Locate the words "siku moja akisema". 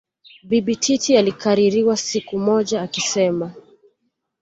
1.97-3.51